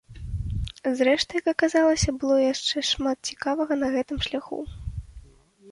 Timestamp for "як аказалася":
1.43-2.09